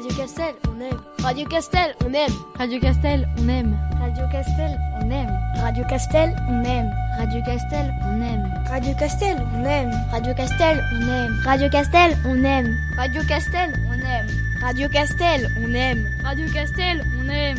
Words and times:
Radio 0.00 0.16
Castel, 0.16 0.54
on 0.66 0.80
aime. 0.80 0.98
Radio 1.22 1.46
Castel, 1.46 1.94
on 2.06 2.14
aime. 2.14 2.32
Radio 2.58 2.80
Castel, 2.80 3.28
on 3.36 3.50
aime. 3.50 3.76
Radio 4.00 4.26
Castel, 4.32 4.78
on 4.98 5.10
aime. 5.10 5.28
Radio 5.58 5.84
Castel, 5.84 6.34
on 6.48 6.64
aime. 6.64 6.90
Radio 7.18 7.42
Castel, 7.44 7.92
on 8.02 8.22
aime. 8.22 8.40
Radio 8.70 8.94
Castel, 8.94 9.36
on 9.52 9.66
aime. 9.66 9.92
Radio 10.08 10.32
Castel, 10.32 10.80
on 10.88 11.04
aime. 11.04 11.36
Radio 11.44 11.68
Castel, 11.68 12.16
on 12.24 12.44
aime. 12.44 12.74
Radio 12.96 13.22
Castel, 13.28 13.74
on 13.90 14.00
aime. 14.00 14.30
Radio 14.62 14.88
Castel, 14.88 15.46
on 15.62 15.74
aime. 15.74 16.08
Radio 16.24 16.46
Castel, 16.50 17.04
on 17.20 17.28
aime. 17.28 17.58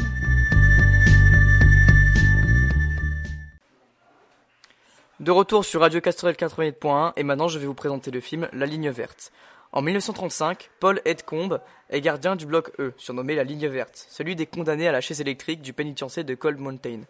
De 5.20 5.30
retour 5.30 5.64
sur 5.64 5.82
Radio 5.82 6.02
Castel 6.02 6.34
88.1 6.34 7.14
et 7.18 7.22
maintenant 7.22 7.48
je 7.48 7.60
vais 7.60 7.68
vous 7.68 7.76
présenter 7.76 8.10
le 8.10 8.20
film 8.20 8.50
La 8.52 8.66
Ligne 8.66 8.90
Verte. 8.90 9.32
En 9.74 9.82
1935, 9.82 10.70
Paul 10.82 11.02
Edcombe 11.06 11.62
est 11.90 12.02
gardien 12.02 12.36
du 12.36 12.46
bloc 12.46 12.74
E, 12.78 12.92
surnommé 12.98 13.36
la 13.36 13.46
Ligne 13.46 13.70
Verte, 13.70 14.06
celui 14.10 14.36
des 14.36 14.46
condamnés 14.46 14.90
à 14.90 14.92
la 14.92 15.00
chaise 15.00 15.22
électrique 15.22 15.62
du 15.62 15.72
pénitencier 15.72 16.26
de 16.26 16.36
Cold 16.36 16.60
Mountain. 16.60 17.04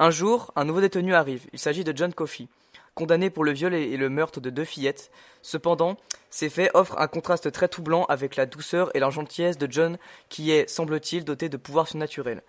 Un 0.00 0.10
jour, 0.10 0.52
un 0.56 0.64
nouveau 0.64 0.80
détenu 0.80 1.14
arrive, 1.14 1.46
il 1.52 1.60
s'agit 1.60 1.84
de 1.84 1.96
John 1.96 2.12
Coffey, 2.12 2.48
condamné 2.96 3.30
pour 3.30 3.44
le 3.44 3.52
viol 3.52 3.72
et 3.72 3.96
le 3.96 4.08
meurtre 4.10 4.40
de 4.40 4.50
deux 4.50 4.64
fillettes. 4.64 5.12
Cependant, 5.42 5.96
ces 6.28 6.48
faits 6.48 6.72
offrent 6.74 6.98
un 6.98 7.06
contraste 7.06 7.52
très 7.52 7.68
troublant 7.68 8.04
avec 8.06 8.34
la 8.34 8.46
douceur 8.46 8.90
et 8.96 8.98
la 8.98 9.10
gentillesse 9.10 9.56
de 9.56 9.70
John 9.70 9.96
qui 10.28 10.50
est, 10.50 10.68
semble-t-il, 10.68 11.24
doté 11.24 11.48
de 11.48 11.56
pouvoirs 11.56 11.86
surnaturels. 11.86 12.42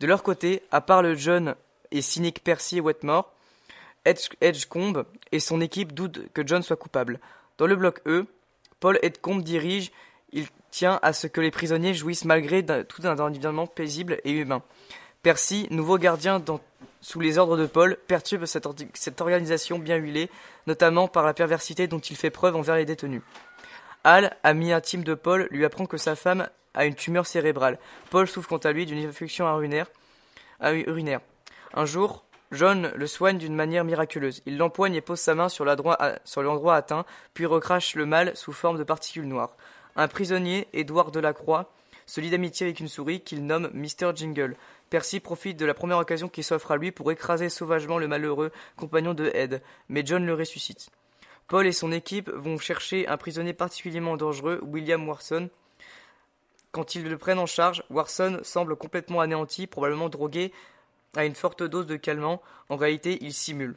De 0.00 0.06
leur 0.06 0.22
côté, 0.22 0.62
à 0.70 0.82
part 0.82 1.02
le 1.02 1.14
jeune 1.14 1.54
et 1.92 2.02
cynique 2.02 2.44
Percy 2.44 2.78
Wetmore, 2.78 3.32
Edgecombe 4.04 5.06
et 5.30 5.40
son 5.40 5.62
équipe 5.62 5.94
doutent 5.94 6.30
que 6.34 6.46
John 6.46 6.62
soit 6.62 6.76
coupable. 6.76 7.20
Dans 7.56 7.66
le 7.66 7.76
bloc 7.76 8.02
E, 8.06 8.26
Paul 8.82 8.98
Edgecombe 9.02 9.44
dirige, 9.44 9.92
il 10.32 10.48
tient 10.72 10.98
à 11.02 11.12
ce 11.12 11.28
que 11.28 11.40
les 11.40 11.52
prisonniers 11.52 11.94
jouissent 11.94 12.24
malgré 12.24 12.66
tout 12.84 13.02
un 13.04 13.16
environnement 13.16 13.68
paisible 13.68 14.18
et 14.24 14.32
humain. 14.32 14.60
Percy, 15.22 15.68
nouveau 15.70 15.98
gardien 15.98 16.42
sous 17.00 17.20
les 17.20 17.38
ordres 17.38 17.56
de 17.56 17.66
Paul, 17.66 17.96
perturbe 18.08 18.44
cette, 18.44 18.66
cette, 18.94 19.20
organisation 19.20 19.78
bien 19.78 19.98
huilée, 19.98 20.30
notamment 20.66 21.06
par 21.06 21.24
la 21.24 21.32
perversité 21.32 21.86
dont 21.86 22.00
il 22.00 22.16
fait 22.16 22.30
preuve 22.30 22.56
envers 22.56 22.74
les 22.74 22.84
détenus. 22.84 23.22
Hal, 24.02 24.36
ami 24.42 24.72
intime 24.72 25.04
de 25.04 25.14
Paul, 25.14 25.46
lui 25.52 25.64
apprend 25.64 25.86
que 25.86 25.96
sa 25.96 26.16
femme 26.16 26.48
a 26.74 26.84
une 26.84 26.96
tumeur 26.96 27.24
cérébrale. 27.24 27.78
Paul 28.10 28.26
souffre 28.26 28.48
quant 28.48 28.58
à 28.58 28.72
lui 28.72 28.84
d'une 28.84 29.06
infection 29.06 29.46
urinaire. 29.60 29.86
Un 30.60 31.86
jour, 31.86 32.24
John 32.52 32.92
le 32.94 33.06
soigne 33.06 33.38
d'une 33.38 33.54
manière 33.54 33.84
miraculeuse. 33.84 34.42
Il 34.44 34.58
l'empoigne 34.58 34.94
et 34.94 35.00
pose 35.00 35.18
sa 35.18 35.34
main 35.34 35.48
sur 35.48 35.64
l'endroit 35.64 36.74
atteint, 36.74 37.04
puis 37.34 37.46
recrache 37.46 37.94
le 37.94 38.06
mal 38.06 38.36
sous 38.36 38.52
forme 38.52 38.78
de 38.78 38.84
particules 38.84 39.26
noires. 39.26 39.56
Un 39.96 40.06
prisonnier, 40.06 40.68
Édouard 40.72 41.10
Delacroix, 41.10 41.72
se 42.06 42.20
lie 42.20 42.30
d'amitié 42.30 42.66
avec 42.66 42.80
une 42.80 42.88
souris 42.88 43.20
qu'il 43.20 43.46
nomme 43.46 43.70
Mr. 43.72 44.14
Jingle. 44.14 44.56
Percy 44.90 45.20
profite 45.20 45.58
de 45.58 45.64
la 45.64 45.72
première 45.72 45.98
occasion 45.98 46.28
qui 46.28 46.42
s'offre 46.42 46.72
à 46.72 46.76
lui 46.76 46.92
pour 46.92 47.10
écraser 47.10 47.48
sauvagement 47.48 47.98
le 47.98 48.08
malheureux 48.08 48.52
compagnon 48.76 49.14
de 49.14 49.30
Ed, 49.32 49.62
mais 49.88 50.02
John 50.04 50.26
le 50.26 50.34
ressuscite. 50.34 50.90
Paul 51.48 51.66
et 51.66 51.72
son 51.72 51.92
équipe 51.92 52.30
vont 52.30 52.58
chercher 52.58 53.08
un 53.08 53.16
prisonnier 53.16 53.54
particulièrement 53.54 54.16
dangereux, 54.16 54.60
William 54.62 55.06
Warson. 55.08 55.48
Quand 56.70 56.94
ils 56.94 57.08
le 57.08 57.18
prennent 57.18 57.38
en 57.38 57.46
charge, 57.46 57.84
Warson 57.90 58.40
semble 58.42 58.76
complètement 58.76 59.20
anéanti, 59.20 59.66
probablement 59.66 60.08
drogué 60.08 60.52
à 61.16 61.24
une 61.24 61.34
forte 61.34 61.62
dose 61.62 61.86
de 61.86 61.96
calmant, 61.96 62.42
en 62.68 62.76
réalité 62.76 63.18
il 63.20 63.32
simule. 63.32 63.76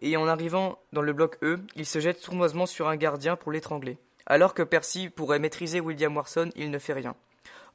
Et 0.00 0.16
en 0.16 0.28
arrivant 0.28 0.78
dans 0.92 1.02
le 1.02 1.12
bloc 1.12 1.38
E, 1.42 1.58
il 1.74 1.86
se 1.86 1.98
jette 1.98 2.20
sournoisement 2.20 2.66
sur 2.66 2.88
un 2.88 2.96
gardien 2.96 3.36
pour 3.36 3.52
l'étrangler. 3.52 3.98
Alors 4.26 4.54
que 4.54 4.62
Percy 4.62 5.08
pourrait 5.08 5.38
maîtriser 5.38 5.80
William 5.80 6.14
Warson, 6.14 6.50
il 6.54 6.70
ne 6.70 6.78
fait 6.78 6.92
rien. 6.92 7.16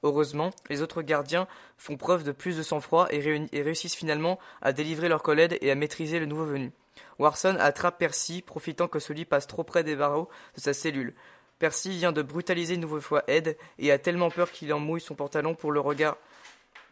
Heureusement, 0.04 0.52
les 0.70 0.82
autres 0.82 1.02
gardiens 1.02 1.48
font 1.78 1.98
preuve 1.98 2.24
de 2.24 2.32
plus 2.32 2.58
de 2.58 2.64
sang-froid 2.64 3.08
et, 3.10 3.20
réussissent 3.20 3.96
finalement 3.96 4.38
à 4.62 4.74
délivrer 4.74 5.08
leur 5.10 5.24
collègue 5.24 5.58
et 5.62 5.72
à 5.72 5.76
maîtriser 5.76 6.20
le 6.20 6.26
nouveau 6.26 6.46
venu. 6.46 6.72
Warson 7.20 7.56
attrape 7.60 7.98
Percy, 7.98 8.42
profitant 8.42 8.88
que 8.88 9.00
celui 9.00 9.26
passe 9.26 9.48
trop 9.48 9.64
près 9.64 9.84
des 9.84 9.96
barreaux 9.96 10.30
de 10.56 10.62
sa 10.62 10.74
cellule. 10.74 11.14
Percy 11.58 11.92
vient 11.92 12.12
de 12.12 12.22
brutaliser 12.22 12.76
une 12.76 12.82
nouvelle 12.82 13.02
fois 13.02 13.24
Ed 13.28 13.58
et 13.80 13.92
a 13.92 13.98
tellement 13.98 14.30
peur 14.30 14.52
qu'il 14.52 14.74
en 14.74 14.80
mouille 14.80 15.02
son 15.02 15.16
pantalon 15.16 15.56
pour 15.56 15.72
le 15.72 15.80
regard, 15.80 16.18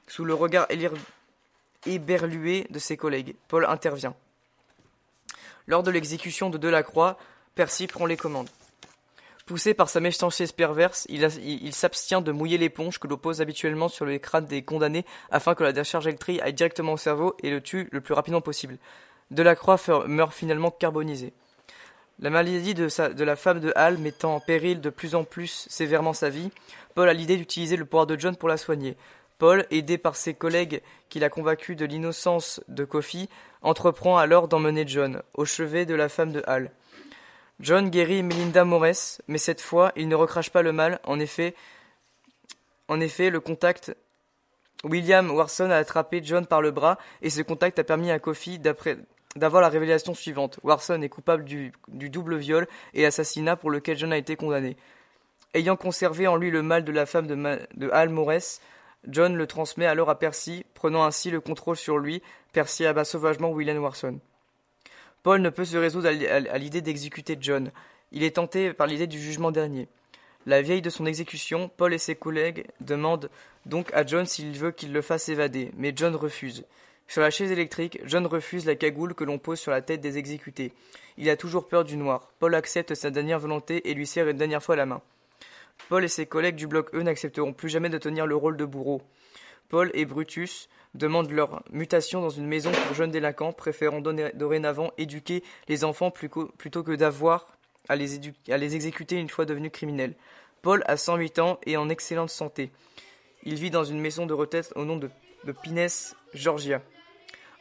sous 0.08 0.24
le 0.24 0.34
regard 0.34 0.66
éberlué 1.86 2.68
de 2.70 2.80
ses 2.80 2.98
collègues. 2.98 3.36
Paul 3.48 3.66
intervient. 3.66 4.16
Lors 5.68 5.84
de 5.84 5.92
l'exécution 5.92 6.50
de 6.50 6.58
Delacroix, 6.58 7.18
Percy 7.56 7.88
prend 7.88 8.06
les 8.06 8.18
commandes. 8.18 8.50
Poussé 9.46 9.74
par 9.74 9.90
sa 9.90 10.00
méchanceté 10.00 10.46
perverse, 10.56 11.06
il, 11.10 11.74
s'abstient 11.74 12.22
de 12.22 12.32
mouiller 12.32 12.58
l'éponge 12.58 13.00
que 13.00 13.08
l'on 13.08 13.18
pose 13.18 13.42
habituellement 13.42 13.90
sur 13.90 14.06
les 14.06 14.20
crânes 14.20 14.46
des 14.46 14.62
condamnés 14.62 15.06
afin 15.30 15.56
que 15.56 15.64
la 15.64 15.74
décharge 15.74 16.08
électrique 16.08 16.42
aille 16.42 16.54
directement 16.54 16.94
au 16.94 16.98
cerveau 16.98 17.36
et 17.44 17.50
le 17.50 17.62
tue 17.62 17.90
le 17.92 18.02
plus 18.02 18.14
rapidement 18.14 18.42
possible. 18.42 18.78
Delacroix 19.30 19.78
meurt 20.08 20.34
finalement 20.34 20.72
carbonisé. 20.72 21.34
La 22.20 22.30
maladie 22.30 22.76
de, 22.76 22.88
de, 23.14 23.24
la 23.24 23.36
femme 23.36 23.60
de 23.60 23.74
Hal 23.76 23.98
mettant 23.98 24.36
en 24.36 24.40
péril 24.40 24.80
de 24.80 24.90
plus 24.90 25.16
en 25.16 25.24
plus 25.24 25.68
sévèrement 25.70 26.14
sa 26.14 26.30
vie, 26.30 26.52
Paul 26.94 27.10
a 27.10 27.14
l'idée 27.14 27.36
d'utiliser 27.36 27.78
le 27.78 27.86
pouvoir 27.86 28.06
de 28.06 28.18
John 28.20 28.36
pour 28.36 28.48
la 28.48 28.58
soigner. 28.58 28.96
Paul, 29.42 29.66
aidé 29.72 29.98
par 29.98 30.16
ses 30.16 30.36
collègues 30.36 30.84
qu'il 31.10 31.24
a 31.24 31.30
convaincus 31.30 31.76
de 31.76 31.84
l'innocence 31.84 32.62
de 32.68 32.86
Kofi, 32.86 33.28
entreprend 33.64 34.20
alors 34.20 34.48
d'emmener 34.48 34.84
John, 34.86 35.24
au 35.34 35.46
chevet 35.46 35.88
de 35.88 35.96
la 35.96 36.10
femme 36.10 36.32
de 36.32 36.44
Hal. 36.46 36.70
John 37.60 37.90
guérit 37.90 38.22
Melinda 38.22 38.66
Morris, 38.66 39.18
mais 39.28 39.40
cette 39.40 39.60
fois, 39.60 39.94
il 39.96 40.10
ne 40.10 40.14
recrache 40.14 40.52
pas 40.52 40.62
le 40.62 40.74
mal. 40.74 41.00
En 41.06 41.20
effet, 41.20 41.56
en 42.88 43.00
effet, 43.00 43.32
le 43.32 43.40
contact 43.40 43.98
William 44.84 45.32
Warson 45.32 45.72
a 45.72 45.78
attrapé 45.78 46.22
John 46.24 46.46
par 46.46 46.62
le 46.62 46.70
bras 46.70 47.00
et 47.24 47.32
ce 47.32 47.42
contact 47.42 47.80
a 47.80 47.84
permis 47.84 48.12
à 48.12 48.20
Kofi 48.20 48.60
d'avoir 48.60 49.64
la 49.64 49.70
révélation 49.70 50.14
suivante. 50.14 50.60
Warson 50.62 51.02
est 51.02 51.10
coupable 51.10 51.46
du, 51.46 51.74
double 51.88 52.36
viol 52.36 52.68
et 52.94 53.08
assassinat 53.08 53.56
pour 53.56 53.72
lequel 53.72 53.98
John 53.98 54.14
a 54.14 54.18
été 54.18 54.36
condamné. 54.36 54.78
Ayant 55.56 55.78
conservé 55.78 56.28
en 56.28 56.36
lui 56.36 56.52
le 56.52 56.62
mal 56.62 56.84
de 56.84 56.92
la 56.92 57.08
femme 57.08 57.26
de, 57.26 57.36
de 57.74 57.90
Hal 57.90 58.10
Morris, 58.10 58.60
John 59.08 59.36
le 59.36 59.48
transmet 59.48 59.86
alors 59.86 60.10
à 60.10 60.20
Percy, 60.20 60.66
prenant 60.74 61.04
ainsi 61.04 61.32
le 61.32 61.42
contrôle 61.42 61.78
sur 61.78 61.98
lui. 61.98 62.22
Percy 62.54 62.86
abat 62.86 63.06
sauvagement 63.06 63.52
William 63.52 63.82
Warson. 63.82 64.20
Paul 65.24 65.42
ne 65.42 65.50
peut 65.50 65.66
se 65.66 65.78
résoudre 65.78 66.08
à 66.08 66.58
l'idée 66.58 66.82
d'exécuter 66.82 67.38
John. 67.40 67.72
Il 68.12 68.24
est 68.24 68.36
tenté 68.36 68.74
par 68.74 68.88
l'idée 68.88 69.08
du 69.08 69.20
jugement 69.20 69.52
dernier. 69.52 69.88
La 70.48 70.62
veille 70.62 70.82
de 70.82 70.90
son 70.90 71.06
exécution, 71.06 71.70
Paul 71.78 71.94
et 71.94 72.00
ses 72.00 72.16
collègues 72.16 72.66
demandent 72.80 73.30
donc 73.68 73.94
à 73.94 74.06
John 74.06 74.26
s'il 74.26 74.58
veut 74.58 74.72
qu'il 74.72 74.92
le 74.92 75.04
fasse 75.04 75.30
évader, 75.30 75.72
mais 75.78 75.94
John 75.96 76.16
refuse. 76.16 76.66
Sur 77.08 77.22
la 77.22 77.30
chaise 77.30 77.52
électrique, 77.52 78.00
John 78.06 78.26
refuse 78.26 78.66
la 78.66 78.76
cagoule 78.76 79.14
que 79.14 79.24
l'on 79.24 79.38
pose 79.38 79.60
sur 79.60 79.72
la 79.72 79.82
tête 79.82 80.02
des 80.02 80.18
exécutés. 80.18 80.74
Il 81.18 81.30
a 81.30 81.38
toujours 81.38 81.68
peur 81.68 81.84
du 81.84 81.98
noir. 81.98 82.32
Paul 82.40 82.56
accepte 82.56 82.96
sa 82.96 83.12
dernière 83.12 83.40
volonté 83.40 83.90
et 83.90 83.94
lui 83.94 84.08
serre 84.08 84.30
une 84.30 84.38
dernière 84.38 84.64
fois 84.64 84.76
la 84.76 84.86
main. 84.86 85.02
Paul 85.90 86.04
et 86.04 86.08
ses 86.08 86.26
collègues 86.26 86.56
du 86.56 86.68
bloc 86.68 86.94
E 86.94 87.02
n'accepteront 87.02 87.54
plus 87.54 87.70
jamais 87.70 87.90
de 87.90 87.98
tenir 87.98 88.26
le 88.26 88.36
rôle 88.36 88.58
de 88.58 88.66
bourreau. 88.66 89.02
Paul 89.70 89.92
et 89.94 90.06
Brutus 90.06 90.68
demandent 90.94 91.32
leur 91.32 91.64
mutation 91.72 92.22
dans 92.22 92.30
une 92.30 92.46
maison 92.46 92.72
pour 92.72 92.94
jeunes 92.94 93.12
délinquants, 93.12 93.54
préférant 93.54 94.02
dorénavant 94.02 94.92
éduquer 94.98 95.44
les 95.68 95.84
enfants 95.84 96.12
plutôt 96.12 96.84
que 96.84 96.96
d'avoir 96.96 97.48
à 97.90 97.96
les, 97.96 98.76
exécuter 98.76 99.16
une 99.16 99.30
fois 99.30 99.46
devenus 99.46 99.72
criminels. 99.72 100.14
Paul 100.62 100.84
a 100.88 100.98
108 100.98 101.40
ans 101.40 101.60
et 101.66 101.78
en 101.78 101.90
excellente 101.90 102.30
santé. 102.30 102.72
Il 103.44 103.56
vit 103.56 103.72
dans 103.72 103.84
une 103.84 104.00
maison 104.00 104.26
de 104.26 104.34
retraite 104.34 104.72
au 104.76 104.86
nom 104.86 104.98
de, 104.98 105.10
de 105.46 105.52
Pines, 105.52 105.88
Georgia. 106.34 106.82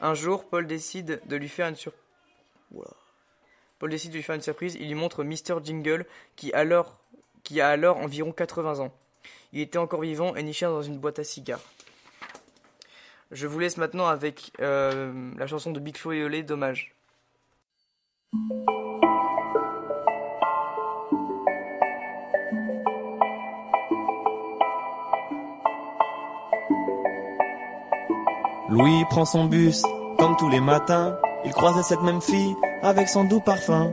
Un 0.01 0.15
jour, 0.15 0.49
Paul 0.49 0.67
décide 0.67 1.21
de 1.27 1.37
lui 1.37 1.49
faire 1.49 1.69
une 1.69 1.77
surprise. 1.77 2.01
De 3.81 3.87
lui 3.87 4.23
faire 4.23 4.35
une 4.35 4.43
surprise. 4.43 4.77
Il 4.79 4.89
lui 4.89 4.95
montre 4.95 5.25
Mr. 5.25 5.65
Jingle, 5.65 6.07
qui 6.37 6.53
alors 6.53 7.00
qui 7.43 7.61
a 7.61 7.69
alors 7.69 7.99
environ 7.99 8.33
80 8.33 8.81
ans. 8.81 8.93
Il 9.53 9.61
était 9.61 9.79
encore 9.79 10.03
vivant 10.03 10.35
et 10.37 10.43
niché 10.43 10.67
dans 10.67 10.83
une 10.83 10.99
boîte 10.99 11.19
à 11.19 11.25
cigares. 11.25 11.61
Je 13.31 13.47
vous 13.47 13.59
laisse 13.59 13.77
maintenant 13.77 14.07
avec 14.07 14.53
euh, 14.61 15.33
la 15.37 15.47
chanson 15.47 15.71
de 15.71 15.81
Big 15.81 15.97
Flo 15.97 16.13
et 16.13 16.25
Olé, 16.25 16.43
Dommage. 16.43 16.95
Louis 28.69 29.05
prend 29.11 29.25
son 29.25 29.47
bus, 29.47 29.83
comme 30.19 30.37
tous 30.37 30.49
les 30.49 30.61
matins, 30.61 31.19
il 31.45 31.53
croise 31.53 31.81
cette 31.87 32.03
même 32.03 32.21
fille 32.21 32.55
avec 32.83 33.09
son 33.09 33.25
doux 33.25 33.41
parfum 33.41 33.93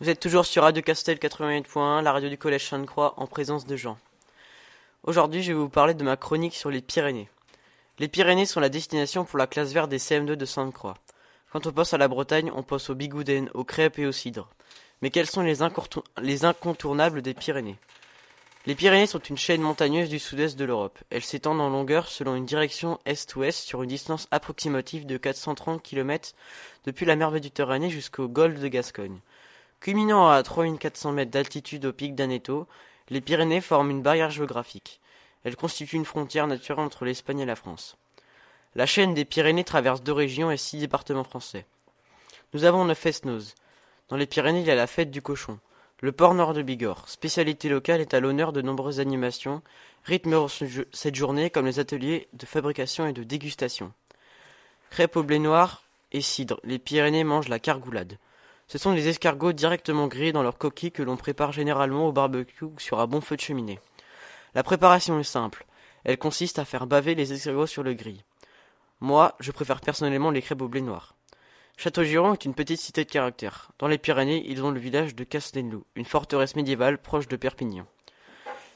Vous 0.00 0.08
êtes 0.08 0.18
toujours 0.18 0.46
sur 0.46 0.62
Radio 0.62 0.82
Castel 0.82 1.18
88.1, 1.18 2.02
la 2.02 2.12
radio 2.12 2.30
du 2.30 2.38
collège 2.38 2.66
Sainte-Croix, 2.66 3.12
en 3.18 3.26
présence 3.26 3.66
de 3.66 3.76
Jean. 3.76 3.98
Aujourd'hui, 5.02 5.42
je 5.42 5.52
vais 5.52 5.58
vous 5.58 5.68
parler 5.68 5.92
de 5.92 6.02
ma 6.02 6.16
chronique 6.16 6.54
sur 6.54 6.70
les 6.70 6.80
Pyrénées. 6.80 7.28
Les 7.98 8.08
Pyrénées 8.08 8.46
sont 8.46 8.60
la 8.60 8.70
destination 8.70 9.26
pour 9.26 9.38
la 9.38 9.46
classe 9.46 9.74
verte 9.74 9.90
des 9.90 9.98
CM2 9.98 10.36
de 10.36 10.44
Sainte-Croix. 10.46 10.94
Quand 11.52 11.66
on 11.66 11.72
pense 11.72 11.92
à 11.92 11.98
la 11.98 12.08
Bretagne, 12.08 12.50
on 12.54 12.62
pense 12.62 12.88
aux 12.88 12.94
bigouden, 12.94 13.50
aux 13.52 13.64
crêpes 13.64 13.98
et 13.98 14.06
au 14.06 14.12
cidre. 14.12 14.48
Mais 15.02 15.10
quels 15.10 15.28
sont 15.28 15.42
les 15.42 15.62
incontournables 16.44 17.20
des 17.20 17.34
Pyrénées? 17.34 17.76
Les 18.64 18.74
Pyrénées 18.74 19.06
sont 19.06 19.18
une 19.18 19.36
chaîne 19.36 19.60
montagneuse 19.60 20.08
du 20.08 20.18
sud-est 20.18 20.58
de 20.58 20.64
l'Europe. 20.64 20.98
Elles 21.10 21.24
s'étendent 21.24 21.60
en 21.60 21.68
longueur 21.68 22.08
selon 22.08 22.36
une 22.36 22.46
direction 22.46 22.98
est-ouest 23.04 23.66
sur 23.66 23.82
une 23.82 23.90
distance 23.90 24.28
approximative 24.30 25.04
de 25.04 25.18
430 25.18 25.82
km 25.82 26.32
depuis 26.86 27.04
la 27.04 27.16
mer 27.16 27.32
Méditerranée 27.32 27.90
jusqu'au 27.90 28.28
golfe 28.28 28.60
de 28.60 28.68
Gascogne. 28.68 29.18
Culminant 29.80 30.28
à 30.28 30.42
3400 30.42 31.12
mètres 31.12 31.30
d'altitude 31.30 31.86
au 31.86 31.92
pic 31.92 32.14
d'Aneto, 32.14 32.66
les 33.08 33.20
Pyrénées 33.20 33.60
forment 33.62 33.90
une 33.90 34.02
barrière 34.02 34.30
géographique. 34.30 35.00
Elles 35.42 35.56
constituent 35.56 35.96
une 35.96 36.04
frontière 36.04 36.46
naturelle 36.46 36.84
entre 36.84 37.04
l'Espagne 37.06 37.40
et 37.40 37.46
la 37.46 37.56
France. 37.56 37.96
La 38.74 38.86
chaîne 38.86 39.14
des 39.14 39.24
Pyrénées 39.24 39.64
traverse 39.64 40.02
deux 40.02 40.12
régions 40.12 40.50
et 40.50 40.58
six 40.58 40.78
départements 40.78 41.24
français. 41.24 41.66
Nous 42.52 42.64
avons 42.64 42.84
neuf 42.84 42.98
fest-noz. 42.98 43.54
Dans 44.08 44.16
les 44.16 44.26
Pyrénées, 44.26 44.60
il 44.60 44.66
y 44.66 44.70
a 44.70 44.74
la 44.74 44.86
fête 44.86 45.10
du 45.10 45.22
cochon. 45.22 45.58
Le 46.00 46.12
port 46.12 46.34
nord 46.34 46.54
de 46.54 46.62
Bigorre, 46.62 47.08
spécialité 47.08 47.68
locale, 47.68 48.00
est 48.00 48.14
à 48.14 48.20
l'honneur 48.20 48.52
de 48.52 48.62
nombreuses 48.62 49.00
animations, 49.00 49.62
rythment 50.04 50.48
ce- 50.48 50.86
cette 50.92 51.14
journée 51.14 51.50
comme 51.50 51.66
les 51.66 51.78
ateliers 51.78 52.28
de 52.32 52.46
fabrication 52.46 53.06
et 53.06 53.12
de 53.12 53.22
dégustation. 53.22 53.92
Crêpes 54.90 55.16
au 55.16 55.22
blé 55.22 55.38
noir 55.38 55.82
et 56.12 56.20
cidre, 56.20 56.60
les 56.64 56.78
Pyrénées 56.78 57.24
mangent 57.24 57.48
la 57.48 57.58
cargoulade. 57.58 58.18
Ce 58.70 58.78
sont 58.78 58.94
des 58.94 59.08
escargots 59.08 59.52
directement 59.52 60.06
grillés 60.06 60.30
dans 60.30 60.44
leur 60.44 60.56
coquille 60.56 60.92
que 60.92 61.02
l'on 61.02 61.16
prépare 61.16 61.50
généralement 61.50 62.06
au 62.06 62.12
barbecue 62.12 62.66
sur 62.78 63.00
un 63.00 63.08
bon 63.08 63.20
feu 63.20 63.34
de 63.34 63.40
cheminée. 63.40 63.80
La 64.54 64.62
préparation 64.62 65.18
est 65.18 65.24
simple. 65.24 65.66
Elle 66.04 66.18
consiste 66.18 66.60
à 66.60 66.64
faire 66.64 66.86
baver 66.86 67.16
les 67.16 67.32
escargots 67.32 67.66
sur 67.66 67.82
le 67.82 67.94
grill. 67.94 68.22
Moi, 69.00 69.34
je 69.40 69.50
préfère 69.50 69.80
personnellement 69.80 70.30
les 70.30 70.40
crêpes 70.40 70.62
au 70.62 70.68
blé 70.68 70.82
noir. 70.82 71.16
Château-Giron 71.78 72.34
est 72.34 72.44
une 72.44 72.54
petite 72.54 72.78
cité 72.78 73.04
de 73.04 73.10
caractère. 73.10 73.72
Dans 73.80 73.88
les 73.88 73.98
Pyrénées, 73.98 74.44
ils 74.46 74.62
ont 74.62 74.70
le 74.70 74.78
village 74.78 75.16
de 75.16 75.24
Castelnau, 75.24 75.84
une 75.96 76.04
forteresse 76.04 76.54
médiévale 76.54 76.98
proche 76.98 77.26
de 77.26 77.34
Perpignan. 77.34 77.86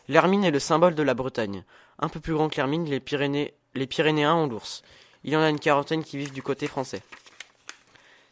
L'hermine 0.09 0.43
est 0.43 0.51
le 0.51 0.59
symbole 0.59 0.97
de 0.97 1.05
la 1.05 1.15
Bretagne. 1.15 1.63
Un 2.01 2.09
peu 2.09 2.19
plus 2.19 2.35
grand 2.35 2.49
que 2.49 2.57
l'hermine, 2.57 2.85
les, 2.87 2.99
Pyrénées, 2.99 3.55
les 3.75 3.87
Pyrénéens 3.87 4.35
ont 4.35 4.49
l'ours. 4.49 4.83
Il 5.23 5.33
y 5.33 5.37
en 5.37 5.43
a 5.43 5.51
une 5.51 5.61
quarantaine 5.61 6.03
qui 6.03 6.19
vivent 6.19 6.33
du 6.33 6.43
côté 6.43 6.67
français. 6.67 7.03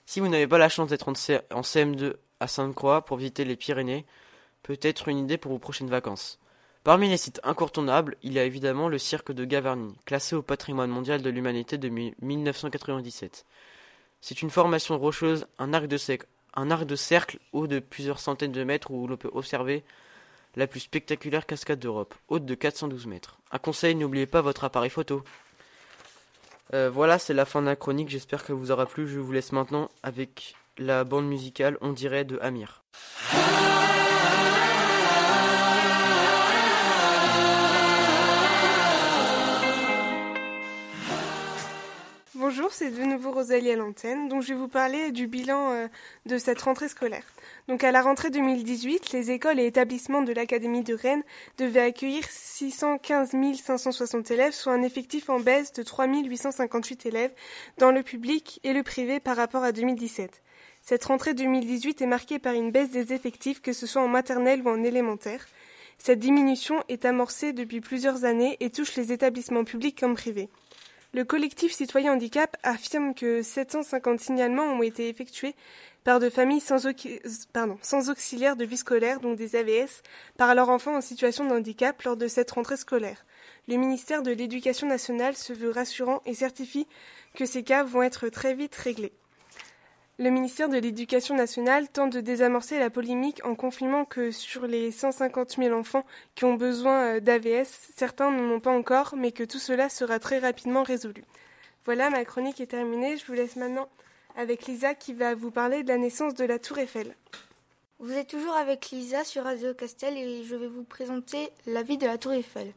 Si 0.07 0.21
vous 0.21 0.29
n'avez 0.29 0.47
pas 0.47 0.59
la 0.59 0.69
chance 0.69 0.89
d'être 0.89 1.09
en 1.09 1.15
C- 1.15 1.41
en 1.51 1.61
CM2 1.63 2.15
à 2.41 2.47
Sainte-Croix 2.49 3.05
pour 3.05 3.17
visiter 3.17 3.45
les 3.45 3.57
Pyrénées, 3.57 4.05
peut-être 4.63 5.09
une 5.09 5.19
idée 5.19 5.39
pour 5.39 5.53
vos 5.53 5.59
prochaines 5.59 5.89
vacances. 5.91 6.39
Parmi 6.85 7.09
les 7.09 7.17
sites 7.17 7.41
incontournables, 7.45 8.17
il 8.23 8.33
y 8.33 8.39
a 8.41 8.45
évidemment 8.45 8.89
le 8.89 8.99
cirque 8.99 9.31
de 9.33 9.45
Gavarnie, 9.45 9.95
classé 10.05 10.35
au 10.35 10.43
patrimoine 10.43 10.91
mondial 10.91 11.23
de 11.23 11.31
l'humanité 11.31 11.79
depuis 11.79 12.15
1997. 12.21 13.47
C'est 14.21 14.43
une 14.43 14.51
formation 14.51 14.99
rocheuse, 14.99 15.47
un 15.59 15.73
arc 15.75 15.87
de, 15.87 15.97
un 16.55 16.71
arc 16.73 16.85
de 16.85 16.97
cercle 16.97 17.39
haut 17.53 17.69
de 17.69 17.79
plusieurs 17.79 18.19
centaines 18.19 18.53
de 18.53 18.65
mètres 18.65 18.91
où 18.91 19.07
l'on 19.07 19.17
peut 19.17 19.31
observer 19.33 19.85
la 20.57 20.67
plus 20.67 20.81
spectaculaire 20.81 21.47
cascade 21.47 21.79
d'Europe, 21.79 22.15
haute 22.29 22.45
de 22.45 22.55
412 22.55 23.07
mètres. 23.07 23.39
Un 23.53 23.59
conseil, 23.59 23.95
n'oubliez 23.95 24.27
pas 24.27 24.43
votre 24.43 24.65
appareil 24.65 24.91
photo. 24.91 25.23
Euh, 26.75 26.91
voilà, 26.91 27.19
c'est 27.19 27.35
la 27.35 27.45
fin 27.45 27.61
de 27.61 27.67
la 27.67 27.77
chronique, 27.77 28.09
j'espère 28.09 28.45
qu'elle 28.45 28.57
vous 28.57 28.71
aura 28.71 28.87
plu. 28.87 29.07
Je 29.07 29.19
vous 29.19 29.33
laisse 29.33 29.53
maintenant 29.53 29.91
avec 30.03 30.55
la 30.79 31.05
bande 31.05 31.29
musicale 31.29 31.77
On 31.81 31.93
dirait 31.93 32.25
de 32.25 32.39
Amir. 32.41 32.83
Bonjour, 42.35 42.73
c'est 42.73 42.91
de 42.91 43.03
nouveau 43.03 43.31
Rosalie 43.31 43.73
à 43.73 43.77
l'antenne, 43.77 44.27
donc 44.27 44.41
je 44.41 44.55
vais 44.55 44.59
vous 44.59 44.67
parler 44.67 45.13
du 45.13 45.27
bilan 45.27 45.73
euh, 45.73 45.89
de 46.25 46.39
cette 46.39 46.63
rentrée 46.63 46.89
scolaire. 46.89 47.27
Donc 47.69 47.85
à 47.85 47.93
la 47.93 48.01
rentrée 48.01 48.31
2018, 48.31 49.13
les 49.13 49.31
écoles 49.33 49.61
et 49.61 49.67
établissements 49.67 50.23
de 50.23 50.33
l'Académie 50.33 50.83
de 50.83 50.95
Rennes 50.95 51.25
devaient 51.59 51.83
accueillir 51.83 52.25
615 52.27 53.33
560 53.63 54.31
élèves, 54.31 54.55
soit 54.55 54.73
un 54.73 54.83
effectif 54.83 55.29
en 55.29 55.41
baisse 55.41 55.75
de 55.75 55.83
3 55.83 56.07
858 56.07 57.05
élèves 57.05 57.33
dans 57.77 57.93
le 57.93 58.03
public 58.03 58.61
et 58.65 58.73
le 58.73 58.83
privé 58.83 59.21
par 59.21 59.37
rapport 59.37 59.63
à 59.63 59.73
2017. 59.73 60.41
Cette 60.81 61.05
rentrée 61.05 61.35
2018 61.35 62.01
est 62.01 62.07
marquée 62.07 62.39
par 62.39 62.55
une 62.55 62.71
baisse 62.71 62.91
des 62.91 63.13
effectifs, 63.13 63.61
que 63.61 63.75
ce 63.75 63.87
soit 63.87 64.01
en 64.01 64.09
maternelle 64.09 64.63
ou 64.63 64.71
en 64.71 64.83
élémentaire. 64.83 65.47
Cette 65.99 66.19
diminution 66.19 66.83
est 66.89 67.05
amorcée 67.05 67.53
depuis 67.53 67.83
plusieurs 67.83 68.25
années 68.25 68.57
et 68.61 68.71
touche 68.71 68.97
les 68.97 69.13
établissements 69.13 69.65
publics 69.65 70.01
comme 70.01 70.15
privés. 70.15 70.49
Le 71.15 71.25
collectif 71.25 71.73
Citoyen 71.73 72.15
Handicap 72.15 72.57
affirme 72.63 73.15
que 73.15 73.43
750 73.43 74.19
signalements 74.19 74.65
ont 74.65 74.83
été 74.83 75.11
effectués 75.11 75.55
par 76.05 76.21
de 76.21 76.31
familles 76.31 76.61
sans, 76.61 76.89
pardon, 77.53 77.77
sans 77.83 78.09
auxiliaire 78.09 78.57
de 78.57 78.65
vie 78.65 78.79
scolaire, 78.79 79.21
donc 79.21 79.37
des 79.37 79.55
AVS, 79.55 80.03
par 80.39 80.55
leurs 80.55 80.71
enfants 80.71 80.97
en 80.97 81.03
situation 81.03 81.45
de 81.45 81.53
handicap 81.53 82.01
lors 82.03 82.17
de 82.17 82.29
cette 82.29 82.51
rentrée 82.51 82.79
scolaire. 82.79 83.27
Le 83.69 83.77
ministère 83.77 84.23
de 84.23 84.31
l'Éducation 84.31 84.89
nationale 84.89 85.37
se 85.37 85.53
veut 85.53 85.71
rassurant 85.71 86.23
et 86.25 86.33
certifie 86.33 86.87
que 87.35 87.45
ces 87.45 87.63
cas 87.63 87.85
vont 87.85 88.03
être 88.03 88.31
très 88.31 88.55
vite 88.55 88.75
réglés. 88.75 89.13
Le 90.19 90.29
ministère 90.29 90.69
de 90.69 90.77
l'Éducation 90.77 91.35
nationale 91.35 91.89
tente 91.89 92.13
de 92.13 92.21
désamorcer 92.21 92.79
la 92.79 92.91
polémique 92.91 93.43
en 93.47 93.55
confirmant 93.55 94.05
que 94.05 94.31
sur 94.31 94.67
les 94.67 94.91
150 94.91 95.57
000 95.57 95.75
enfants 95.75 96.05
qui 96.35 96.45
ont 96.45 96.55
besoin 96.55 97.17
euh, 97.17 97.21
d'AVS, 97.21 97.89
certains 97.97 98.31
n'en 98.31 98.57
ont 98.57 98.61
pas 98.61 98.77
encore, 98.77 99.15
mais 99.17 99.33
que 99.33 99.43
tout 99.43 99.59
cela 99.59 99.89
sera 99.89 100.19
très 100.19 100.39
rapidement 100.39 100.83
résolu. 100.83 101.25
Voilà, 101.87 102.11
ma 102.11 102.27
chronique 102.27 102.61
est 102.61 102.67
terminée. 102.67 103.17
Je 103.17 103.25
vous 103.25 103.33
laisse 103.33 103.57
maintenant 103.57 103.89
avec 104.37 104.67
Lisa 104.67 104.95
qui 104.95 105.15
va 105.15 105.35
vous 105.35 105.51
parler 105.51 105.83
de 105.83 105.89
la 105.89 105.97
naissance 105.97 106.35
de 106.35 106.45
la 106.45 106.59
Tour 106.59 106.79
Eiffel. 106.79 107.17
Vous 107.99 108.13
êtes 108.13 108.29
toujours 108.29 108.55
avec 108.55 108.91
Lisa 108.91 109.25
sur 109.25 109.45
Radio 109.45 109.73
Castel 109.73 110.19
et 110.19 110.45
je 110.45 110.57
vais 110.57 110.69
vous 110.69 110.85
présenter 110.85 111.49
la 111.67 111.83
vie 111.83 111.97
de 111.97 112.07
la 112.07 112.19
Tour 112.19 112.33
Eiffel. 112.33 112.73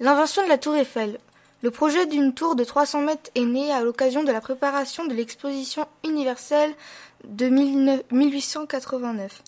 L'invention 0.00 0.42
de 0.42 0.48
la 0.48 0.58
Tour 0.58 0.74
Eiffel. 0.74 1.18
Le 1.64 1.70
projet 1.70 2.04
d'une 2.04 2.34
tour 2.34 2.56
de 2.56 2.62
300 2.62 3.00
mètres 3.00 3.30
est 3.34 3.46
né 3.46 3.72
à 3.72 3.80
l'occasion 3.80 4.22
de 4.22 4.30
la 4.30 4.42
préparation 4.42 5.06
de 5.06 5.14
l'exposition 5.14 5.86
universelle 6.06 6.74
de 7.26 7.46
19- 7.48 8.02
1889. 8.12 9.42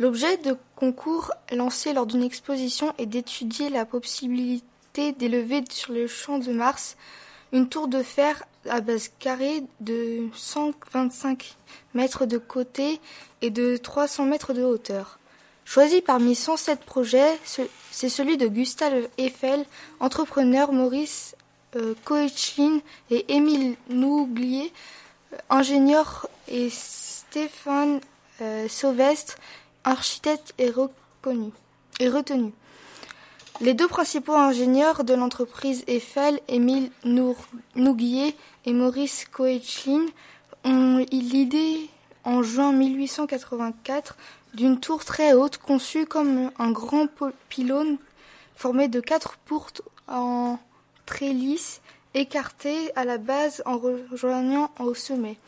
L'objet 0.00 0.38
de 0.38 0.56
concours 0.74 1.30
lancé 1.52 1.92
lors 1.92 2.06
d'une 2.06 2.24
exposition 2.24 2.92
est 2.98 3.06
d'étudier 3.06 3.68
la 3.68 3.84
possibilité 3.84 5.12
d'élever 5.12 5.62
sur 5.70 5.92
le 5.92 6.08
champ 6.08 6.38
de 6.40 6.50
Mars 6.50 6.96
une 7.52 7.68
tour 7.68 7.86
de 7.86 8.02
fer 8.02 8.42
à 8.68 8.80
base 8.80 9.12
carrée 9.20 9.62
de 9.78 10.26
125 10.34 11.56
mètres 11.94 12.26
de 12.26 12.38
côté 12.38 13.00
et 13.40 13.50
de 13.50 13.76
300 13.76 14.24
mètres 14.24 14.52
de 14.52 14.64
hauteur. 14.64 15.20
Choisi 15.64 16.00
parmi 16.00 16.34
107 16.34 16.80
projets, 16.80 17.38
ce- 17.44 17.62
c'est 17.92 18.08
celui 18.08 18.36
de 18.36 18.48
Gustave 18.48 19.06
Eiffel, 19.16 19.64
entrepreneur 20.00 20.72
Maurice 20.72 21.36
Koechlin 22.04 22.80
et 23.10 23.34
Émile 23.34 23.76
Nouglier, 23.88 24.72
euh, 25.32 25.36
ingénieur 25.50 26.28
et 26.48 26.68
Stéphane 26.70 28.00
euh, 28.40 28.68
Sauvestre, 28.68 29.36
architecte 29.84 30.54
et 30.58 30.70
reconnu 30.70 31.50
et 32.00 32.08
retenu. 32.08 32.52
Les 33.60 33.74
deux 33.74 33.88
principaux 33.88 34.34
ingénieurs 34.34 35.04
de 35.04 35.14
l'entreprise 35.14 35.84
Eiffel, 35.86 36.40
Émile 36.48 36.90
Nouguier 37.74 38.36
et 38.64 38.72
Maurice 38.72 39.26
Koechlin, 39.30 40.06
ont 40.64 41.04
l'idée 41.10 41.88
en 42.24 42.42
juin 42.42 42.72
1884 42.72 44.16
d'une 44.54 44.80
tour 44.80 45.04
très 45.04 45.32
haute 45.32 45.58
conçue 45.58 46.06
comme 46.06 46.50
un 46.58 46.70
grand 46.70 47.08
pylône 47.48 47.98
formé 48.54 48.88
de 48.88 49.00
quatre 49.00 49.36
poutres 49.38 49.82
en 50.08 50.58
trélisse 51.06 51.80
écartées 52.14 52.94
à 52.96 53.04
la 53.04 53.18
base 53.18 53.62
en 53.66 53.78
rejoignant 53.78 54.70
au 54.78 54.94
sommet, 54.94 55.38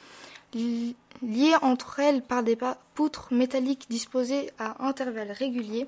Li- 0.54 0.96
liées 1.22 1.54
entre 1.62 2.00
elles 2.00 2.22
par 2.22 2.42
des 2.42 2.56
poutres 2.94 3.32
métalliques 3.32 3.86
disposées 3.90 4.50
à 4.58 4.84
intervalles 4.86 5.32
réguliers. 5.32 5.86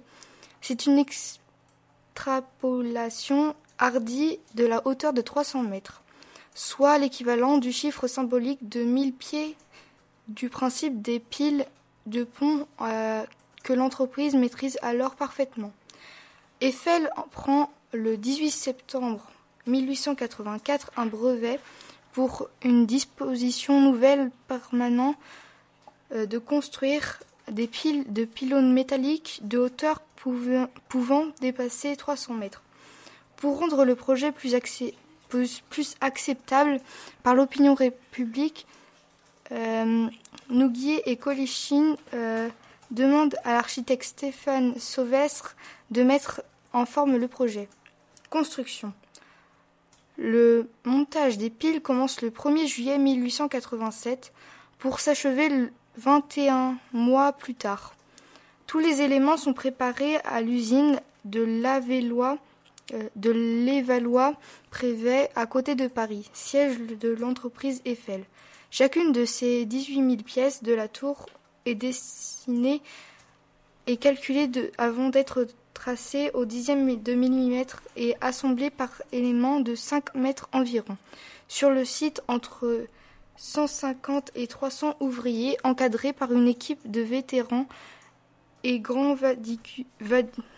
C'est 0.61 0.87
une 0.87 0.99
extrapolation 0.99 3.55
hardie 3.79 4.39
de 4.55 4.65
la 4.67 4.87
hauteur 4.87 5.13
de 5.13 5.21
300 5.21 5.63
mètres, 5.63 6.03
soit 6.55 6.99
l'équivalent 6.99 7.59
du 7.59 7.73
chiffre 7.73 8.07
symbolique 8.07 8.69
de 8.69 8.83
1000 8.83 9.13
pieds 9.13 9.57
du 10.29 10.49
principe 10.49 11.03
des 11.03 11.21
piles 11.21 11.67
de 12.07 12.25
pont 12.25 12.67
euh, 12.81 13.23
que 13.63 13.73
l'entreprise 13.73 14.35
maîtrise 14.35 14.79
alors 14.83 15.15
parfaitement. 15.15 15.73
Eiffel 16.61 17.11
en 17.17 17.23
prend 17.23 17.71
le 17.93 18.17
18 18.17 18.51
septembre 18.51 19.31
1884 19.67 20.93
un 20.97 21.07
brevet 21.07 21.61
pour 22.13 22.49
une 22.63 22.87
disposition 22.87 23.81
nouvelle 23.81 24.31
permanente 24.49 25.17
euh, 26.13 26.27
de 26.27 26.39
construire 26.39 27.21
des 27.51 27.67
piles 27.67 28.11
de 28.13 28.25
pylônes 28.25 28.73
métalliques 28.73 29.41
de 29.43 29.59
hauteur 29.59 30.01
pouvant, 30.89 31.27
dépasser 31.41 31.95
300 31.95 32.35
mètres. 32.35 32.63
Pour 33.37 33.59
rendre 33.59 33.85
le 33.85 33.95
projet 33.95 34.33
plus 34.33 34.55
acceptable 36.01 36.81
par 37.23 37.35
l'opinion 37.35 37.75
république, 37.75 38.67
euh, 39.53 40.09
Nouguier 40.49 41.09
et 41.11 41.17
Colichine 41.17 41.97
euh, 42.15 42.49
demandent 42.91 43.37
à 43.45 43.53
l'architecte 43.53 44.05
Stéphane 44.05 44.79
Sauvestre 44.79 45.57
de 45.91 46.03
mettre 46.03 46.43
en 46.73 46.87
forme 46.87 47.17
le 47.17 47.29
projet. 47.29 47.69
Construction. 48.31 48.93
Le 50.19 50.69
montage 50.85 51.37
des 51.37 51.51
piles 51.51 51.83
commence 51.83 52.23
le 52.23 52.31
1er 52.31 52.67
juillet 52.67 52.99
1887 52.99 54.33
pour 54.79 55.01
s'achever 55.01 55.49
le 55.49 55.71
21 55.99 56.77
mois 56.93 57.33
plus 57.33 57.55
tard. 57.55 57.95
Tous 58.67 58.79
les 58.79 59.03
éléments 59.03 59.37
sont 59.37 59.53
préparés 59.53 60.17
à 60.25 60.41
l'usine 60.41 61.01
de 61.25 61.45
euh, 62.93 63.65
l'Évalois 63.65 64.35
Prévet 64.71 65.31
à 65.35 65.47
côté 65.47 65.75
de 65.75 65.87
Paris, 65.87 66.31
siège 66.33 66.79
de 66.79 67.11
l'entreprise 67.11 67.83
Eiffel. 67.85 68.25
Chacune 68.71 69.13
de 69.13 69.25
ces 69.25 69.65
18 69.65 69.95
000 69.95 70.17
pièces 70.23 70.63
de 70.63 70.73
la 70.73 70.89
tour 70.89 71.27
est 71.65 71.75
dessinée 71.75 72.83
et 73.87 73.97
calculée 73.97 74.51
avant 74.79 75.09
d'être 75.09 75.47
tracée 75.77 76.31
au 76.33 76.47
dixième 76.47 77.03
de 77.03 77.13
millimètre 77.13 77.83
et 77.97 78.17
assemblée 78.23 78.71
par 78.71 78.91
éléments 79.13 79.61
de 79.61 79.75
5 79.75 80.15
mètres 80.15 80.49
environ. 80.53 80.97
Sur 81.49 81.71
le 81.71 81.85
site, 81.85 82.23
entre 82.29 82.87
150 83.37 84.31
et 84.35 84.47
300 84.47 84.97
ouvriers 85.01 85.59
encadrés 85.65 86.15
par 86.15 86.33
une 86.33 86.49
équipe 86.49 86.91
de 86.91 87.03
vétérans 87.03 87.67
et 88.65 88.81
grands 88.81 89.15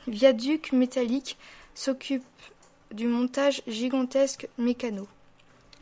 viaducs 0.06 0.72
métalliques 0.72 1.37
s'occupent 1.75 2.22
du 2.92 3.08
montage 3.08 3.62
gigantesque 3.66 4.48
mécano. 4.56 5.08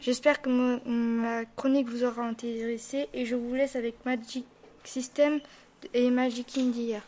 J'espère 0.00 0.40
que 0.40 0.48
ma 0.88 1.44
chronique 1.44 1.88
vous 1.88 2.04
aura 2.04 2.22
intéressé 2.22 3.08
et 3.12 3.26
je 3.26 3.36
vous 3.36 3.54
laisse 3.54 3.76
avec 3.76 4.04
Magic 4.06 4.46
System 4.82 5.40
et 5.92 6.10
Magic 6.10 6.56
India. 6.56 7.02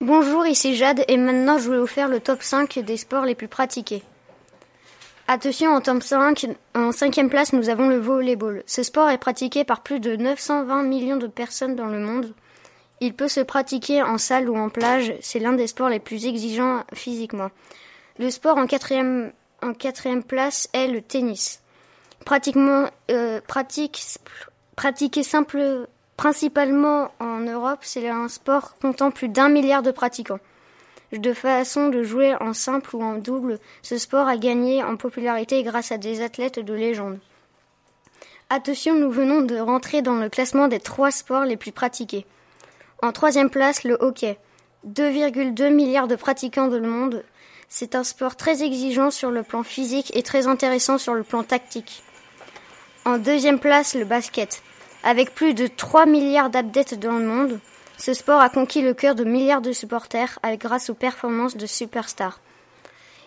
Bonjour, 0.00 0.46
ici 0.46 0.74
Jade 0.74 1.04
et 1.06 1.16
maintenant 1.18 1.58
je 1.58 1.70
vais 1.70 1.78
vous 1.78 1.86
faire 1.86 2.08
le 2.08 2.20
top 2.20 2.42
5 2.42 2.78
des 2.78 2.96
sports 2.96 3.24
les 3.26 3.34
plus 3.34 3.48
pratiqués. 3.48 4.02
Attention, 5.28 5.70
en 5.74 5.80
top 5.82 6.02
5, 6.02 6.46
en 6.74 6.92
cinquième 6.92 7.28
place, 7.28 7.52
nous 7.52 7.68
avons 7.68 7.88
le 7.88 7.98
volleyball. 7.98 8.62
Ce 8.66 8.82
sport 8.82 9.10
est 9.10 9.18
pratiqué 9.18 9.64
par 9.64 9.82
plus 9.82 10.00
de 10.00 10.16
920 10.16 10.82
millions 10.84 11.16
de 11.16 11.26
personnes 11.26 11.76
dans 11.76 11.86
le 11.86 11.98
monde. 11.98 12.32
Il 13.04 13.12
peut 13.12 13.28
se 13.28 13.40
pratiquer 13.40 14.02
en 14.02 14.16
salle 14.16 14.48
ou 14.48 14.56
en 14.56 14.70
plage. 14.70 15.12
C'est 15.20 15.38
l'un 15.38 15.52
des 15.52 15.66
sports 15.66 15.90
les 15.90 15.98
plus 15.98 16.24
exigeants 16.24 16.84
physiquement. 16.94 17.50
Le 18.18 18.30
sport 18.30 18.56
en 18.56 18.66
quatrième, 18.66 19.30
en 19.60 19.74
quatrième 19.74 20.22
place 20.22 20.70
est 20.72 20.88
le 20.88 21.02
tennis. 21.02 21.60
Pratiquement, 22.24 22.88
euh, 23.10 23.42
pratiqué 23.46 25.22
simple, 25.22 25.86
principalement 26.16 27.10
en 27.20 27.40
Europe, 27.40 27.80
c'est 27.82 28.08
un 28.08 28.28
sport 28.28 28.78
comptant 28.78 29.10
plus 29.10 29.28
d'un 29.28 29.50
milliard 29.50 29.82
de 29.82 29.90
pratiquants. 29.90 30.40
De 31.12 31.34
façon 31.34 31.90
de 31.90 32.02
jouer 32.02 32.34
en 32.40 32.54
simple 32.54 32.96
ou 32.96 33.02
en 33.02 33.16
double, 33.16 33.58
ce 33.82 33.98
sport 33.98 34.28
a 34.28 34.38
gagné 34.38 34.82
en 34.82 34.96
popularité 34.96 35.62
grâce 35.62 35.92
à 35.92 35.98
des 35.98 36.22
athlètes 36.22 36.58
de 36.58 36.72
légende. 36.72 37.18
Attention, 38.48 38.94
nous 38.94 39.10
venons 39.10 39.42
de 39.42 39.58
rentrer 39.58 40.00
dans 40.00 40.16
le 40.16 40.30
classement 40.30 40.68
des 40.68 40.80
trois 40.80 41.10
sports 41.10 41.44
les 41.44 41.58
plus 41.58 41.72
pratiqués. 41.72 42.24
En 43.02 43.12
troisième 43.12 43.50
place, 43.50 43.84
le 43.84 43.96
hockey. 44.00 44.38
2,2 44.86 45.70
milliards 45.70 46.08
de 46.08 46.16
pratiquants 46.16 46.68
dans 46.68 46.78
le 46.78 46.88
monde. 46.88 47.24
C'est 47.68 47.94
un 47.94 48.04
sport 48.04 48.36
très 48.36 48.62
exigeant 48.62 49.10
sur 49.10 49.30
le 49.30 49.42
plan 49.42 49.62
physique 49.62 50.14
et 50.16 50.22
très 50.22 50.46
intéressant 50.46 50.98
sur 50.98 51.14
le 51.14 51.22
plan 51.22 51.42
tactique. 51.42 52.02
En 53.04 53.18
deuxième 53.18 53.58
place, 53.58 53.94
le 53.94 54.04
basket. 54.04 54.62
Avec 55.02 55.34
plus 55.34 55.54
de 55.54 55.66
3 55.66 56.06
milliards 56.06 56.50
d'adeptes 56.50 56.94
dans 56.94 57.18
le 57.18 57.26
monde, 57.26 57.60
ce 57.98 58.14
sport 58.14 58.40
a 58.40 58.48
conquis 58.48 58.82
le 58.82 58.94
cœur 58.94 59.14
de 59.14 59.24
milliards 59.24 59.60
de 59.60 59.72
supporters 59.72 60.38
avec- 60.42 60.60
grâce 60.60 60.88
aux 60.90 60.94
performances 60.94 61.56
de 61.56 61.66
superstars. 61.66 62.40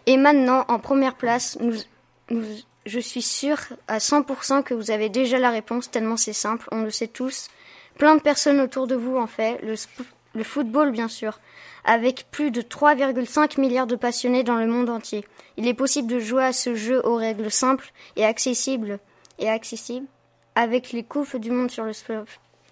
Et 0.06 0.18
maintenant, 0.18 0.66
en 0.70 0.80
première 0.80 1.16
place, 1.16 1.58
je 2.86 3.00
suis 3.00 3.22
sûre 3.22 3.60
à 3.88 4.00
100% 4.00 4.64
que 4.64 4.74
vous 4.74 4.92
avez 4.92 5.10
déjà 5.10 5.38
la 5.38 5.50
réponse, 5.50 5.92
tellement 5.92 6.18
c'est 6.18 6.34
simple, 6.34 6.68
on 6.72 6.82
le 6.82 6.90
sait 6.90 7.08
tous. 7.08 7.48
Plein 7.98 8.16
de 8.16 8.22
personnes 8.22 8.60
autour 8.60 8.88
de 8.88 8.96
vous 8.96 9.18
en 9.18 9.28
fait, 9.28 9.60
le, 9.64 10.44
football 10.44 10.92
bien 10.92 11.08
sûr, 11.08 11.40
avec 11.84 12.28
plus 12.30 12.52
de 12.52 12.62
3,5 12.62 13.60
milliards 13.60 13.88
de 13.88 13.96
passionnés 13.96 14.44
dans 14.44 14.58
le 14.58 14.68
monde 14.68 14.90
entier. 14.90 15.26
Il 15.58 15.68
est 15.68 15.74
possible 15.74 16.08
de 16.08 16.20
jouer 16.20 16.44
à 16.44 16.54
ce 16.54 16.76
jeu 16.76 17.02
aux 17.04 17.16
règles 17.16 17.50
simples 17.50 17.92
et 18.16 18.26
accessibles, 18.26 19.00
et 19.40 19.50
accessibles 19.50 20.08
avec 20.54 20.92
les 20.92 21.04
coupes 21.04 21.38
du 21.38 21.52
monde 21.52 21.72
sur, 21.72 21.86
le 21.86 21.94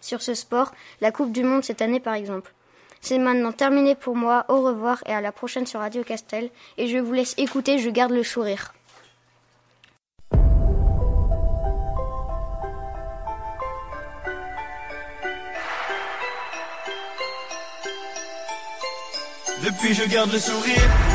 sur 0.01 0.21
ce 0.21 0.33
sport, 0.33 0.73
la 1.01 1.11
Coupe 1.11 1.31
du 1.31 1.43
Monde 1.43 1.63
cette 1.63 1.81
année 1.81 1.99
par 1.99 2.13
exemple. 2.13 2.53
C'est 3.01 3.17
maintenant 3.19 3.51
terminé 3.51 3.95
pour 3.95 4.15
moi, 4.15 4.45
au 4.49 4.61
revoir 4.61 5.03
et 5.07 5.13
à 5.13 5.21
la 5.21 5.31
prochaine 5.31 5.65
sur 5.65 5.79
Radio 5.79 6.03
Castel, 6.03 6.49
et 6.77 6.87
je 6.87 6.97
vous 6.97 7.13
laisse 7.13 7.35
écouter, 7.37 7.79
je 7.79 7.89
garde 7.89 8.11
le 8.11 8.23
sourire. 8.23 8.74
Depuis 19.65 19.95
je 19.95 20.03
garde 20.03 20.31
le 20.31 20.37
sourire. 20.37 21.14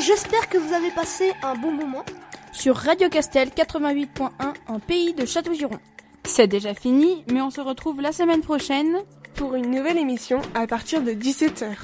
J'espère 0.00 0.48
que 0.48 0.58
vous 0.58 0.72
avez 0.72 0.90
passé 0.90 1.32
un 1.42 1.54
bon 1.54 1.72
moment. 1.72 2.04
Sur 2.52 2.76
Radio 2.76 3.08
Castel 3.08 3.50
88.1 3.50 4.30
en 4.66 4.78
pays 4.80 5.14
de 5.14 5.26
Château-Giron. 5.26 5.78
C'est 6.24 6.46
déjà 6.46 6.74
fini, 6.74 7.24
mais 7.30 7.40
on 7.40 7.50
se 7.50 7.60
retrouve 7.60 8.00
la 8.00 8.12
semaine 8.12 8.40
prochaine. 8.40 8.96
Pour 9.34 9.54
une 9.54 9.70
nouvelle 9.70 9.98
émission 9.98 10.40
à 10.54 10.66
partir 10.66 11.02
de 11.02 11.12
17h. 11.12 11.76